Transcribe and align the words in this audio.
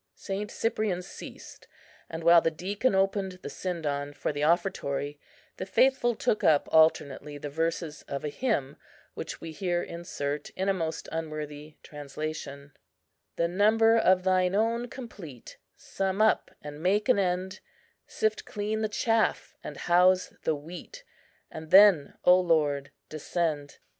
St. 0.15 0.49
Cyprian 0.49 1.03
ceased; 1.03 1.67
and, 2.09 2.23
while 2.23 2.41
the 2.41 2.49
deacon 2.49 2.95
opened 2.95 3.33
the 3.43 3.51
sindon 3.51 4.13
for 4.13 4.33
the 4.33 4.43
offertory, 4.43 5.19
the 5.57 5.65
faithful 5.67 6.15
took 6.15 6.43
up 6.43 6.67
alternately 6.71 7.37
the 7.37 7.51
verses 7.51 8.01
of 8.07 8.25
a 8.25 8.29
hymn, 8.29 8.77
which 9.13 9.39
we 9.41 9.51
here 9.51 9.83
insert 9.83 10.49
in 10.55 10.67
a 10.67 10.73
most 10.73 11.07
unworthy 11.11 11.77
translation:— 11.83 12.71
"The 13.35 13.47
number 13.47 13.95
of 13.95 14.23
Thine 14.23 14.55
own 14.55 14.87
complete, 14.87 15.59
Sum 15.75 16.19
up 16.19 16.49
and 16.63 16.81
make 16.81 17.07
an 17.07 17.19
end; 17.19 17.59
Sift 18.07 18.43
clean 18.43 18.81
the 18.81 18.89
chaff, 18.89 19.53
and 19.63 19.77
house 19.77 20.33
the 20.41 20.55
wheat,— 20.55 21.03
And 21.51 21.69
then, 21.69 22.15
O 22.25 22.39
Lord, 22.39 22.89
descend. 23.07 23.77